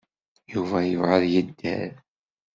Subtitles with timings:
[0.53, 1.91] Yuba yebɣa ad yedder.